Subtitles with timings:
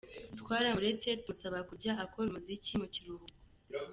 [0.39, 3.27] Twaramuretse tumusaba kujya akora umuziki mu kiruhuko.